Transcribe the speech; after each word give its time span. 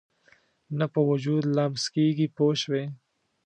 نه 0.77 0.85
په 0.93 0.99
وجود 1.09 1.43
لمس 1.57 1.83
کېږي 1.95 2.27
پوه 2.35 2.55
شوې!. 2.61 2.83